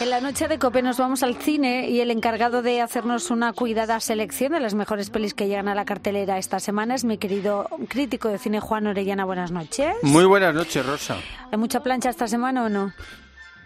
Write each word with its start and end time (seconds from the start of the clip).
En 0.00 0.10
la 0.10 0.20
noche 0.20 0.46
de 0.46 0.60
Cope 0.60 0.80
nos 0.80 0.96
vamos 0.96 1.24
al 1.24 1.34
cine 1.34 1.90
y 1.90 2.00
el 2.00 2.12
encargado 2.12 2.62
de 2.62 2.80
hacernos 2.80 3.32
una 3.32 3.52
cuidada 3.52 3.98
selección 3.98 4.52
de 4.52 4.60
las 4.60 4.74
mejores 4.74 5.10
pelis 5.10 5.34
que 5.34 5.48
llegan 5.48 5.66
a 5.66 5.74
la 5.74 5.84
cartelera 5.84 6.38
esta 6.38 6.60
semana 6.60 6.94
es 6.94 7.04
mi 7.04 7.18
querido 7.18 7.68
crítico 7.88 8.28
de 8.28 8.38
cine 8.38 8.60
Juan 8.60 8.86
Orellana. 8.86 9.24
Buenas 9.24 9.50
noches. 9.50 9.96
Muy 10.02 10.24
buenas 10.24 10.54
noches, 10.54 10.86
Rosa. 10.86 11.16
¿Hay 11.50 11.58
mucha 11.58 11.82
plancha 11.82 12.10
esta 12.10 12.28
semana 12.28 12.64
o 12.64 12.68
no? 12.68 12.92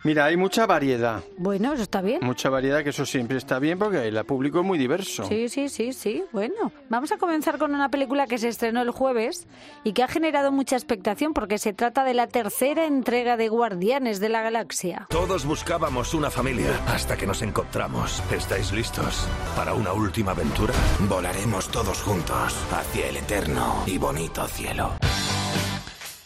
Mira, 0.04 0.24
hay 0.24 0.36
mucha 0.36 0.66
variedad. 0.66 1.22
Bueno, 1.36 1.72
eso 1.72 1.82
está 1.82 2.02
bien. 2.02 2.18
Mucha 2.22 2.50
variedad, 2.50 2.82
que 2.82 2.90
eso 2.90 3.06
siempre 3.06 3.38
está 3.38 3.60
bien 3.60 3.78
porque 3.78 4.08
el 4.08 4.24
público 4.24 4.60
es 4.60 4.66
muy 4.66 4.76
diverso. 4.76 5.24
Sí, 5.24 5.48
sí, 5.48 5.68
sí, 5.68 5.92
sí. 5.92 6.24
Bueno, 6.32 6.72
vamos 6.88 7.12
a 7.12 7.18
comenzar 7.18 7.56
con 7.58 7.72
una 7.72 7.88
película 7.88 8.26
que 8.26 8.38
se 8.38 8.48
estrenó 8.48 8.82
el 8.82 8.90
jueves 8.90 9.46
y 9.84 9.92
que 9.92 10.02
ha 10.02 10.08
generado 10.08 10.50
mucha 10.50 10.74
expectación 10.74 11.34
porque 11.34 11.58
se 11.58 11.72
trata 11.72 12.02
de 12.02 12.14
la 12.14 12.26
tercera 12.26 12.86
entrega 12.86 13.36
de 13.36 13.48
Guardianes 13.48 14.18
de 14.18 14.28
la 14.28 14.42
Galaxia. 14.42 15.06
Todos 15.08 15.46
buscábamos 15.46 16.14
una 16.14 16.30
familia 16.30 16.80
hasta 16.88 17.16
que 17.16 17.26
nos 17.26 17.42
encontramos. 17.42 18.20
¿Estáis 18.32 18.72
listos 18.72 19.28
para 19.54 19.74
una 19.74 19.92
última 19.92 20.32
aventura? 20.32 20.74
Volaremos 21.08 21.68
todos 21.68 22.02
juntos 22.02 22.56
hacia 22.72 23.08
el 23.08 23.18
eterno 23.18 23.84
y 23.86 23.98
bonito 23.98 24.48
cielo. 24.48 24.92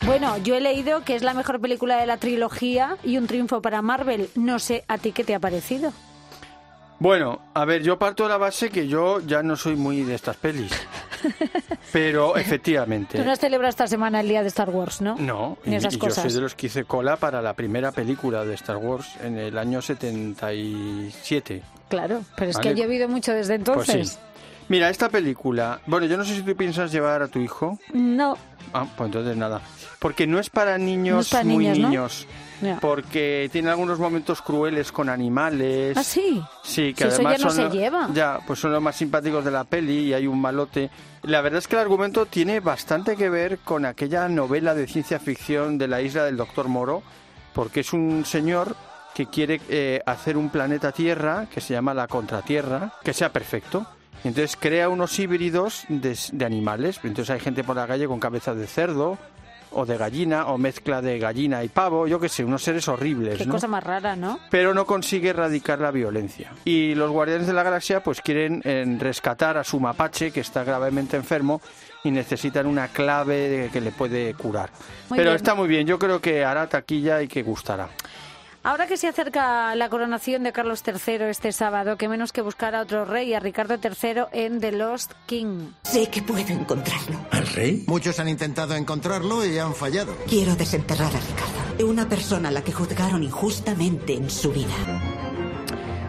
Bueno, 0.07 0.39
yo 0.39 0.55
he 0.55 0.61
leído 0.61 1.03
que 1.05 1.17
es 1.17 1.23
la 1.23 1.35
mejor 1.35 1.61
película 1.61 1.97
de 1.99 2.07
la 2.07 2.17
trilogía 2.17 2.97
y 3.03 3.19
un 3.19 3.27
triunfo 3.27 3.61
para 3.61 3.83
Marvel. 3.83 4.31
No 4.37 4.59
sé 4.61 4.85
a 4.87 4.99
ti 4.99 5.11
qué 5.13 5.25
te 5.25 5.35
ha 5.35 5.41
parecido. 5.41 5.93
Bueno, 6.99 7.41
a 7.53 7.65
ver, 7.65 7.83
yo 7.83 7.99
parto 7.99 8.23
de 8.23 8.31
la 8.31 8.39
base 8.39 8.71
que 8.71 8.87
yo 8.89 9.21
ya 9.21 9.43
no 9.43 9.57
soy 9.57 9.75
muy 9.77 10.03
de 10.03 10.15
estas 10.15 10.37
pelis. 10.37 10.73
Pero 11.93 12.37
efectivamente. 12.37 13.19
Tú 13.19 13.25
no 13.25 13.33
has 13.33 13.39
celebrado 13.41 13.69
esta 13.69 13.87
semana 13.87 14.21
el 14.21 14.29
día 14.29 14.43
de 14.43 14.49
Star 14.49 14.71
Wars, 14.71 15.01
¿no? 15.03 15.17
No, 15.19 15.59
Ni 15.65 15.75
esas 15.77 15.95
y 15.95 15.97
yo 15.99 16.01
cosas. 16.07 16.23
soy 16.25 16.33
de 16.33 16.41
los 16.41 16.55
que 16.55 16.69
hice 16.69 16.85
cola 16.85 17.17
para 17.17 17.43
la 17.43 17.53
primera 17.55 17.91
película 17.93 18.45
de 18.45 18.55
Star 18.55 18.77
Wars 18.77 19.09
en 19.23 19.37
el 19.39 19.59
año 19.59 19.83
77. 19.83 21.63
Claro, 21.89 22.23
pero 22.37 22.51
es 22.53 22.57
que 22.59 22.69
Vale. 22.71 22.83
ha 22.83 22.87
llovido 22.87 23.09
mucho 23.09 23.33
desde 23.33 23.59
Pues 23.59 23.89
entonces. 23.89 24.09
sí. 24.13 24.19
Mira, 24.69 24.91
esta 24.91 25.09
película, 25.09 25.81
bueno, 25.87 26.07
yo 26.07 26.17
no 26.17 26.25
sé 26.25 26.35
si 26.35 26.43
tú 26.43 26.57
piensas 26.57 26.91
llevar 26.93 27.23
a 27.23 27.29
tu 27.29 27.39
hijo. 27.39 27.79
No, 27.93 28.37
Ah, 28.73 28.85
pues 28.97 29.07
entonces 29.07 29.37
nada. 29.37 29.61
Porque 30.01 30.27
no 30.27 30.39
es 30.41 30.51
para 30.51 30.77
niños 30.77 31.15
No 31.15 31.21
es 31.21 31.29
para 31.31 31.45
muy 31.45 31.65
niños, 31.65 31.79
¿no? 31.79 31.89
niños. 31.89 32.27
Ya. 32.61 32.79
Porque 32.81 33.49
tiene 33.53 33.71
algunos 33.71 33.99
momentos 33.99 34.43
crueles 34.43 34.91
con 34.91 35.09
animales. 35.09 35.97
¿Ah, 35.97 36.03
sí? 36.03 36.43
Sí, 36.65 36.93
que 36.95 37.05
Si 37.05 37.09
eso 37.09 37.15
además 37.17 37.39
ya 37.39 37.45
no 37.45 37.51
son 37.51 37.71
se 37.71 37.77
lleva. 37.79 38.09
Ya, 38.13 38.41
pues 38.47 38.59
son 38.59 38.73
los 38.73 38.83
más 38.83 38.97
simpáticos 38.97 39.45
de 39.45 39.51
la 39.51 39.65
peli 39.65 39.99
y 40.09 40.15
hay 40.15 40.27
un 40.27 40.41
malote. 40.41 40.91
La 41.23 41.43
verdad 41.43 41.59
es 41.59 41.69
que 41.69 41.77
el 41.77 41.83
argumento 41.83 42.27
tiene 42.27 42.61
bastante 42.61 43.15
que 43.17 43.29
ver 43.31 43.59
con 43.59 43.85
aquella 43.85 44.29
novela 44.29 44.75
de 44.75 44.87
ciencia 44.89 45.19
ficción 45.21 45.79
de 45.79 45.89
la 45.89 46.01
isla 46.03 46.25
del 46.25 46.37
Doctor 46.37 46.69
Moro, 46.69 47.03
porque 47.53 47.81
es 47.81 47.93
un 47.93 48.25
señor 48.25 48.75
que 49.15 49.27
quiere 49.27 49.61
eh, 49.69 50.03
hacer 50.07 50.37
un 50.37 50.51
planeta 50.51 50.93
Tierra 50.93 51.47
que 51.53 51.61
se 51.61 51.73
llama 51.75 51.95
la 51.95 52.09
Contratierra, 52.09 52.93
que 53.05 53.13
sea 53.15 53.33
perfecto. 53.33 53.87
Entonces 54.27 54.57
crea 54.59 54.89
unos 54.89 55.19
híbridos 55.19 55.85
de, 55.89 56.19
de 56.33 56.45
animales. 56.45 57.01
Entonces 57.05 57.31
hay 57.31 57.41
gente 57.41 57.65
por 57.65 57.77
la 57.77 57.87
calle 57.87 58.07
con 58.07 58.21
cabeza 58.21 58.55
de 58.55 58.67
cerdo 58.67 59.19
o 59.73 59.85
de 59.85 59.97
gallina 59.99 60.47
o 60.47 60.59
mezcla 60.59 61.03
de 61.03 61.19
gallina 61.19 61.63
y 61.63 61.69
pavo, 61.69 62.07
yo 62.07 62.19
qué 62.19 62.29
sé, 62.29 62.45
unos 62.45 62.63
seres 62.63 62.89
horribles. 62.89 63.39
Qué 63.39 63.47
¿no? 63.47 63.53
cosa 63.53 63.67
más 63.69 63.85
rara, 63.85 64.17
¿no? 64.17 64.39
pero 64.51 64.73
no 64.73 64.87
consigue 64.87 65.31
erradicar 65.31 65.81
la 65.81 65.91
violencia. 65.91 66.53
Y 66.65 66.95
los 66.95 67.11
Guardianes 67.11 67.47
de 67.47 67.53
la 67.53 67.63
Galaxia 67.63 68.03
pues 68.03 68.21
quieren 68.21 68.63
eh, 68.65 68.85
rescatar 68.99 69.59
a 69.59 69.65
su 69.65 69.79
mapache 69.79 70.31
que 70.31 70.41
está 70.41 70.65
gravemente 70.65 71.17
enfermo 71.17 71.61
y 72.05 72.11
necesitan 72.11 72.67
una 72.67 72.89
clave 72.89 73.69
que 73.73 73.81
le 73.81 73.91
puede 73.91 74.35
curar. 74.35 74.71
Muy 75.11 75.19
pero 75.19 75.31
bien. 75.31 75.37
está 75.37 75.55
muy 75.55 75.69
bien, 75.69 75.87
yo 75.87 75.99
creo 75.99 76.21
que 76.21 76.45
hará 76.45 76.69
taquilla 76.69 77.21
y 77.21 77.29
que 77.29 77.43
gustará. 77.43 77.89
Ahora 78.67 78.89
que 78.89 78.97
se 78.97 79.07
acerca 79.07 79.77
la 79.77 79.89
coronación 79.89 80.43
de 80.43 80.53
Carlos 80.53 80.83
III 80.85 81.27
este 81.31 81.53
sábado, 81.53 81.97
que 81.97 82.09
menos 82.09 82.33
que 82.33 82.43
buscar 82.43 82.75
a 82.75 82.81
otro 82.81 83.05
rey, 83.05 83.33
a 83.33 83.39
Ricardo 83.39 83.77
III 83.77 84.25
en 84.33 84.61
The 84.61 84.73
Lost 84.73 85.13
King. 85.27 85.71
Sé 85.85 86.11
que 86.11 86.21
puedo 86.21 86.49
encontrarlo. 86.49 87.17
¿Al 87.31 87.47
rey? 87.47 87.85
Muchos 87.87 88.19
han 88.19 88.27
intentado 88.27 88.75
encontrarlo 88.75 89.47
y 89.47 89.57
han 89.57 89.73
fallado. 89.73 90.17
Quiero 90.29 90.57
desenterrar 90.57 91.15
a 91.15 91.21
Ricardo. 91.21 91.89
Una 91.89 92.09
persona 92.09 92.49
a 92.49 92.51
la 92.51 92.65
que 92.65 92.73
juzgaron 92.73 93.23
injustamente 93.23 94.15
en 94.15 94.29
su 94.29 94.51
vida. 94.51 94.75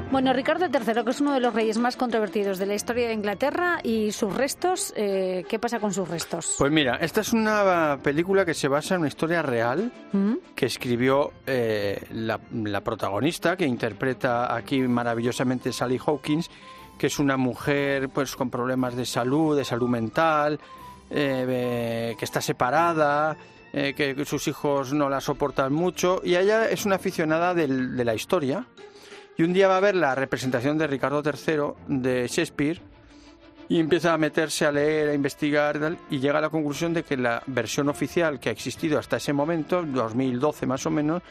Bueno, 0.10 0.32
Ricardo 0.32 0.66
III, 0.66 1.04
que 1.04 1.10
es 1.12 1.20
uno 1.22 1.34
de 1.34 1.42
los 1.42 1.54
reyes 1.54 1.78
más 1.78 1.98
controvertidos 1.98 2.58
de 2.60 2.66
la 2.66 2.76
historia 2.76 3.08
de 3.10 3.14
Inglaterra, 3.14 3.80
y 3.84 4.12
sus 4.14 4.34
restos, 4.34 4.94
eh, 4.96 5.44
¿qué 5.50 5.60
pasa 5.60 5.80
con 5.80 5.94
sus 5.94 6.08
restos? 6.08 6.56
Pues 6.58 6.72
mira, 6.72 6.96
esta 6.96 7.22
es 7.22 7.34
una 7.34 8.00
película 8.02 8.46
que 8.46 8.54
se 8.54 8.70
basa 8.70 8.96
en 8.96 9.02
una 9.02 9.10
historia 9.10 9.42
real 9.42 9.92
¿Mm? 10.14 10.36
que 10.56 10.66
escribió 10.66 11.34
eh, 11.46 12.02
la, 12.14 12.40
la 12.64 12.82
protagonista, 12.82 13.58
que 13.58 13.66
interpreta 13.66 14.56
aquí 14.56 14.80
maravillosamente 14.80 15.74
Sally 15.74 16.00
Hawkins, 16.04 16.50
que 16.98 17.08
es 17.08 17.20
una 17.20 17.36
mujer 17.36 18.08
pues 18.10 18.36
con 18.36 18.50
problemas 18.50 18.96
de 18.96 19.06
salud, 19.06 19.58
de 19.58 19.66
salud 19.66 19.90
mental, 19.90 20.54
eh, 21.12 21.46
eh, 21.50 22.16
que 22.18 22.26
está 22.26 22.40
separada, 22.40 23.36
eh, 23.74 23.94
que 23.94 24.24
sus 24.26 24.48
hijos 24.48 24.94
no 24.94 25.10
la 25.10 25.20
soportan 25.20 25.74
mucho, 25.74 26.22
y 26.24 26.36
ella 26.38 26.70
es 26.70 26.86
una 26.86 26.96
aficionada 26.96 27.54
del- 27.54 27.96
de 27.98 28.06
la 28.06 28.16
historia. 28.16 28.66
Y 29.38 29.44
un 29.44 29.54
día 29.54 29.68
va 29.68 29.78
a 29.78 29.82
ver 29.82 29.96
la 29.96 30.16
representación 30.16 30.78
de 30.78 30.88
Ricardo 30.88 31.22
III 31.24 31.74
de 31.88 32.28
Shakespeare 32.28 32.80
y 33.70 33.80
empieza 33.80 34.14
a 34.14 34.18
meterse 34.18 34.66
a 34.66 34.72
leer, 34.72 35.10
a 35.10 35.14
investigar 35.14 35.78
tal, 35.80 35.98
y 36.10 36.20
llega 36.20 36.40
a 36.40 36.42
la 36.42 36.50
conclusión 36.50 36.94
de 36.94 37.04
que 37.04 37.18
la 37.18 37.44
versión 37.48 37.90
oficial 37.90 38.40
que 38.40 38.50
ha 38.50 38.52
existido 38.52 38.98
hasta 38.98 39.18
ese 39.18 39.34
momento, 39.34 39.84
2012 39.84 40.66
más 40.66 40.86
o 40.86 40.90
menos, 40.90 41.22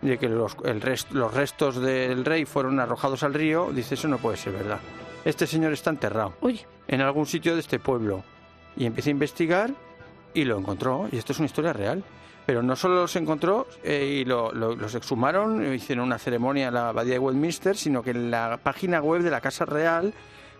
de 0.00 0.16
que 0.16 0.28
los, 0.28 0.56
el 0.64 0.80
rest- 0.80 1.10
los 1.10 1.34
restos 1.34 1.76
del 1.82 2.24
rey 2.24 2.44
fueron 2.46 2.80
arrojados 2.80 3.22
al 3.24 3.34
río, 3.34 3.70
dice 3.74 3.94
eso 3.94 4.08
no 4.08 4.18
puede 4.18 4.36
ser 4.38 4.52
verdad. 4.54 4.78
Este 5.24 5.46
señor 5.46 5.72
está 5.74 5.90
enterrado 5.90 6.32
Uy, 6.40 6.60
en 6.88 7.02
algún 7.02 7.26
sitio 7.26 7.54
de 7.54 7.60
este 7.60 7.78
pueblo 7.78 8.22
y 8.76 8.86
empieza 8.86 9.10
a 9.10 9.12
investigar 9.12 9.70
y 10.32 10.44
lo 10.44 10.56
encontró 10.58 11.08
y 11.12 11.18
esto 11.18 11.32
es 11.32 11.38
una 11.40 11.46
historia 11.46 11.74
real. 11.74 12.02
Pero 12.50 12.64
no 12.64 12.74
solo 12.74 12.96
los 13.02 13.14
encontró 13.14 13.68
eh, 13.84 14.22
y 14.22 14.24
lo- 14.24 14.50
lo- 14.50 14.74
los 14.74 14.92
exhumaron, 14.96 15.72
hicieron 15.72 16.04
una 16.06 16.18
ceremonia 16.18 16.66
en 16.66 16.74
la 16.74 16.88
abadía 16.88 17.12
de 17.12 17.20
Westminster, 17.20 17.76
sino 17.76 18.02
que 18.02 18.10
en 18.10 18.28
la 18.28 18.58
página 18.60 19.00
web 19.00 19.22
de 19.22 19.30
la 19.30 19.40
Casa 19.40 19.64
Real, 19.64 20.12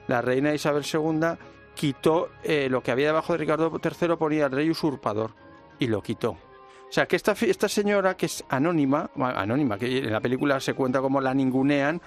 la 0.07 0.23
reina 0.23 0.55
Isabel 0.55 0.85
II 0.85 1.37
quitó 1.75 2.29
eh, 2.45 2.69
lo 2.71 2.81
que 2.81 2.93
había 2.93 3.07
debajo 3.09 3.33
de 3.33 3.39
Ricardo 3.41 3.73
III, 3.83 4.15
ponía 4.17 4.47
el 4.47 4.53
rey 4.53 4.71
usurpador 4.71 5.33
y 5.81 5.89
lo 5.89 6.01
quitó. 6.01 6.31
O 6.31 6.93
sea, 6.93 7.07
que 7.07 7.17
esta, 7.17 7.33
esta 7.33 7.69
señora, 7.69 8.17
que 8.17 8.27
es 8.27 8.45
anónima, 8.49 9.11
anónima, 9.17 9.77
que 9.77 9.99
en 9.99 10.13
la 10.13 10.21
película 10.21 10.61
se 10.61 10.75
cuenta 10.75 11.01
como 11.01 11.21
la 11.21 11.35
ningunean, 11.35 12.01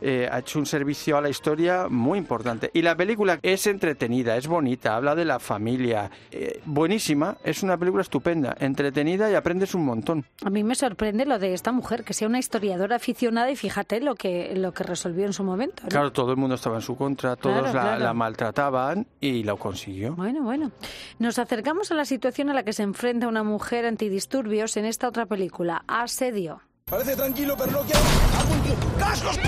eh, 0.00 0.28
ha 0.30 0.38
hecho 0.40 0.58
un 0.58 0.66
servicio 0.66 1.16
a 1.16 1.20
la 1.20 1.28
historia 1.28 1.86
muy 1.88 2.18
importante. 2.18 2.70
Y 2.74 2.82
la 2.82 2.96
película 2.96 3.38
es 3.42 3.66
entretenida, 3.66 4.36
es 4.36 4.46
bonita, 4.46 4.96
habla 4.96 5.14
de 5.14 5.24
la 5.24 5.38
familia. 5.38 6.10
eh, 6.30 6.60
buenísima, 6.64 7.36
es 7.44 7.62
una 7.62 7.76
película 7.76 8.02
estupenda, 8.02 8.56
entretenida 8.60 9.30
y 9.30 9.34
aprendes 9.34 9.74
un 9.74 9.84
montón. 9.84 10.24
a 10.44 10.50
mí 10.50 10.64
me 10.64 10.74
sorprende 10.74 11.24
lo 11.26 11.38
de 11.38 11.54
esta 11.54 11.72
mujer, 11.72 12.04
que 12.04 12.14
sea 12.14 12.28
una 12.28 12.38
historiadora 12.38 12.96
aficionada 12.96 13.50
y 13.50 13.56
fíjate 13.56 14.00
lo 14.00 14.14
que, 14.14 14.54
lo 14.56 14.72
que 14.72 14.84
resolvió 14.84 15.26
en 15.26 15.32
su 15.32 15.44
momento. 15.44 15.82
¿no? 15.84 15.88
Claro, 15.88 16.12
todo 16.12 16.30
el 16.30 16.36
mundo 16.36 16.54
estaba 16.54 16.76
en 16.76 16.82
su 16.82 16.96
contra, 16.96 17.36
todos 17.36 17.60
Claro, 17.60 17.66
la, 17.74 17.82
claro. 17.82 18.04
la 18.04 18.14
maltrataban 18.14 19.06
y 19.20 19.42
lo 19.44 19.56
consiguió. 19.58 20.14
Bueno, 20.14 20.42
bueno. 20.42 20.70
Nos 21.18 21.38
acercamos 21.38 21.90
a 21.90 21.94
la 21.94 22.04
situación 22.04 22.50
a 22.50 22.54
la 22.54 22.62
que 22.62 22.72
se 22.72 22.82
enfrenta 22.82 23.28
una 23.28 23.42
mujer 23.42 23.84
antidisturbios 23.86 24.76
en 24.76 24.84
esta 24.84 25.08
otra 25.08 25.26
película, 25.26 25.84
Asedio. 25.86 26.60
Parece 26.86 27.14
tranquilo, 27.16 27.54
pero 27.56 27.70
no 27.72 27.80
quiero... 27.82 28.00
¡Algún- 28.38 28.98
¡Cascos! 28.98 29.38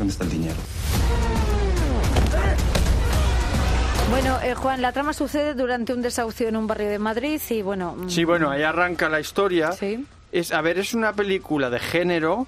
¿Dónde 0.00 0.12
está 0.12 0.24
el 0.24 0.30
dinero? 0.30 0.56
Bueno, 4.10 4.38
eh, 4.42 4.54
Juan, 4.54 4.80
la 4.80 4.92
trama 4.92 5.12
sucede 5.12 5.52
durante 5.52 5.92
un 5.92 6.00
desahucio 6.00 6.48
en 6.48 6.56
un 6.56 6.66
barrio 6.66 6.88
de 6.88 6.98
Madrid 6.98 7.38
y 7.50 7.60
bueno... 7.60 7.94
mm, 7.94 8.08
Sí, 8.08 8.24
bueno, 8.24 8.48
ahí 8.48 8.62
arranca 8.62 9.10
la 9.10 9.20
historia. 9.20 9.72
Sí. 9.72 10.06
Es, 10.32 10.52
a 10.52 10.62
ver, 10.62 10.78
es 10.78 10.94
una 10.94 11.12
película 11.12 11.68
de 11.68 11.80
género 11.80 12.46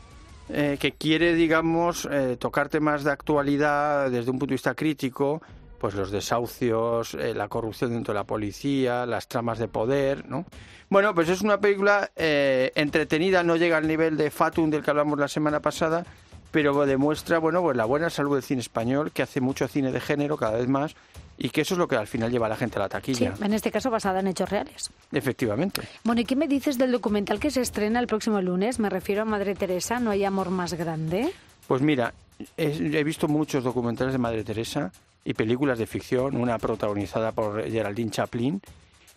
eh, 0.49 0.79
que 0.81 0.93
quiere, 0.93 1.35
digamos, 1.35 2.09
eh, 2.11 2.39
tocar 2.41 2.71
temas 2.71 3.05
de 3.05 3.11
actualidad 3.11 4.11
desde 4.11 4.31
un 4.31 4.39
punto 4.39 4.53
de 4.53 4.55
vista 4.55 4.75
crítico, 4.75 5.43
pues 5.79 5.93
los 5.95 6.11
desahucios, 6.11 7.13
eh, 7.13 7.35
la 7.35 7.49
corrupción 7.49 7.91
dentro 7.91 8.15
de 8.15 8.21
la 8.21 8.25
policía, 8.25 9.05
las 9.05 9.29
tramas 9.29 9.59
de 9.59 9.69
poder, 9.69 10.27
¿no? 10.27 10.47
Bueno, 10.89 11.15
pues 11.15 11.29
es 11.29 11.43
una 11.43 11.61
película 11.61 12.11
eh, 12.17 12.73
entretenida, 12.77 13.43
no 13.43 13.57
llega 13.57 13.77
al 13.77 13.87
nivel 13.87 14.17
de 14.17 14.31
Fatum 14.31 14.71
del 14.71 14.83
que 14.83 14.91
hablamos 14.91 15.19
la 15.19 15.29
semana 15.29 15.61
pasada, 15.61 16.05
pero 16.53 16.87
demuestra, 16.87 17.39
bueno, 17.39 17.61
pues 17.63 17.77
la 17.77 17.85
buena 17.87 18.11
salud 18.11 18.35
del 18.35 18.43
cine 18.45 18.61
español, 18.61 19.11
que 19.11 19.23
hace 19.23 19.41
mucho 19.41 19.67
cine 19.67 19.91
de 19.91 20.01
género 20.01 20.37
cada 20.37 20.59
vez 20.59 20.69
más, 20.69 20.95
y 21.39 21.49
que 21.51 21.63
eso 21.63 21.75
es 21.75 21.79
lo 21.79 21.89
que 21.89 21.97
al 21.97 22.07
final 22.07 22.31
lleva 22.31 22.47
a 22.47 22.51
la 22.51 22.57
gente 22.57 22.77
a 22.77 22.81
la 22.81 22.87
Sí, 22.87 22.91
taquilla. 22.93 23.35
en 23.43 23.53
este 23.55 23.73
caso 23.73 23.91
basada 23.91 24.21
en 24.21 24.29
hechos 24.29 24.49
reales. 24.49 24.91
Efectivamente. 25.11 25.83
Bueno, 26.05 26.21
¿y 26.21 26.25
qué 26.25 26.37
me 26.37 26.47
dices 26.47 26.79
del 26.79 26.93
documental 26.93 27.41
que 27.41 27.51
se 27.51 27.61
estrena 27.63 27.99
el 27.99 28.07
próximo 28.07 28.41
lunes? 28.41 28.79
Me 28.79 28.91
refiero 28.91 29.23
a 29.23 29.25
Madre 29.25 29.55
Teresa, 29.55 29.99
¿no 29.99 30.11
hay 30.11 30.25
amor 30.25 30.51
más 30.51 30.75
grande? 30.75 31.33
Pues 31.67 31.81
mira, 31.83 32.13
he, 32.57 32.67
he 32.99 33.03
visto 33.03 33.27
muchos 33.29 33.65
documentales 33.65 34.13
de 34.13 34.19
Madre 34.19 34.45
Teresa 34.45 34.93
y 35.25 35.35
películas 35.35 35.79
de 35.79 35.87
ficción, 35.87 36.37
una 36.37 36.59
protagonizada 36.59 37.33
por 37.33 37.65
Geraldine 37.69 38.11
Chaplin, 38.11 38.61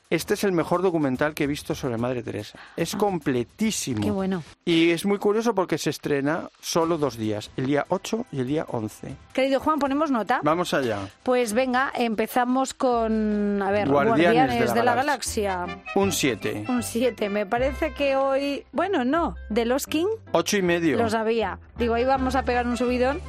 Este 0.09 0.35
es 0.35 0.43
el 0.43 0.51
mejor 0.51 0.81
documental 0.83 1.33
que 1.33 1.45
he 1.45 1.47
visto 1.47 1.73
sobre 1.73 1.97
Madre 1.97 2.21
Teresa. 2.21 2.59
Es 2.77 2.95
completísimo. 2.95 3.99
Ah. 4.01 4.03
Qué 4.03 4.11
bueno. 4.11 4.43
Y 4.63 4.91
es 4.91 5.05
muy 5.05 5.17
curioso 5.17 5.55
porque 5.55 5.77
se 5.77 5.89
estrena 5.89 6.49
solo 6.61 6.97
dos 6.97 7.17
días, 7.17 7.49
el 7.57 7.65
día 7.65 7.85
8 7.89 8.27
y 8.31 8.39
el 8.39 8.47
día 8.47 8.65
11. 8.69 9.15
Querido 9.33 9.59
Juan, 9.59 9.79
ponemos 9.79 10.11
nota. 10.11 10.41
Vamos 10.43 10.73
allá. 10.73 11.09
Pues 11.23 11.53
venga, 11.53 11.91
empezamos 11.95 12.73
con, 12.73 13.61
a 13.61 13.71
ver, 13.71 13.87
Guardianes 13.89 14.73
de 14.73 14.79
la 14.79 14.85
la 14.85 14.95
Galaxia. 14.95 15.57
Galaxia. 15.57 15.83
Un 15.95 16.11
7. 16.11 16.65
Un 16.69 16.83
7. 16.83 17.29
Me 17.29 17.45
parece 17.45 17.93
que 17.93 18.15
hoy, 18.15 18.63
bueno, 18.71 19.05
no, 19.05 19.35
de 19.49 19.65
los 19.65 19.87
King 19.87 20.07
Ocho 20.33 20.57
y 20.57 20.61
medio. 20.61 20.97
lo 20.97 21.09
sabía. 21.09 21.57
Digo, 21.77 21.95
ahí 21.95 22.05
vamos 22.05 22.35
a 22.35 22.43
pegar 22.43 22.67
un 22.67 22.77
subidón. 22.77 23.19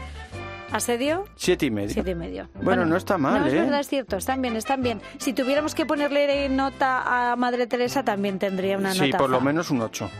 ¿Asedio? 0.76 1.24
Siete 1.36 1.66
y 1.66 1.70
medio. 1.70 1.90
Siete 1.90 2.10
y 2.10 2.14
medio. 2.14 2.48
Bueno, 2.62 2.84
no 2.84 2.96
está 2.96 3.18
mal, 3.18 3.40
no, 3.40 3.46
es 3.46 3.54
¿eh? 3.54 3.60
verdad, 3.60 3.80
es 3.80 3.88
cierto, 3.88 4.16
están 4.16 4.42
bien, 4.42 4.56
están 4.56 4.82
bien. 4.82 5.00
Si 5.18 5.32
tuviéramos 5.32 5.74
que 5.74 5.86
ponerle 5.86 6.48
nota 6.48 7.32
a 7.32 7.36
Madre 7.36 7.66
Teresa, 7.66 8.04
también 8.04 8.38
tendría 8.38 8.76
una 8.76 8.90
nota. 8.90 9.04
Sí, 9.04 9.12
por 9.12 9.30
lo 9.30 9.40
menos 9.40 9.70
un 9.70 9.80
8. 9.80 10.10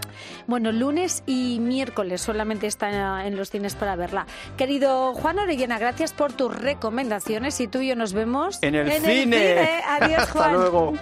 Bueno, 0.47 0.73
lunes 0.73 1.23
y 1.27 1.59
miércoles 1.61 2.21
solamente 2.23 2.67
está 2.67 3.27
en 3.27 3.37
los 3.37 3.51
cines 3.51 3.75
para 3.75 3.97
verla. 3.97 4.27
Querido 4.57 5.13
Juan 5.15 5.39
Orellana, 5.39 5.79
gracias 5.79 6.13
por 6.13 6.33
tus 6.33 6.57
recomendaciones 6.57 7.61
y 7.61 7.69
tú 7.69 7.81
y 7.81 7.89
yo 7.89 7.97
nos 7.97 8.13
vemos 8.13 8.59
En 8.63 8.75
el 8.75 8.91
cine. 9.03 9.83
Adiós, 9.89 10.23
Hasta 10.23 10.33
Juan. 10.33 10.53
luego. 10.55 10.95